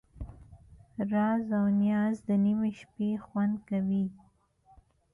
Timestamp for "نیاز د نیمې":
1.81-2.71